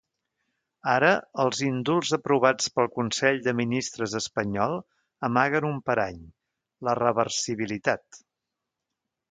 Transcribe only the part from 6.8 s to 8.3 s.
la reversibilitat.